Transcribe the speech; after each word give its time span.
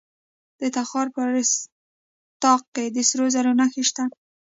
د 0.59 0.61
تخار 0.75 1.07
په 1.15 1.21
رستاق 1.35 2.61
کې 2.75 2.85
د 2.95 2.97
سرو 3.09 3.25
زرو 3.35 3.51
نښې 3.59 3.83
شته. 3.89 4.03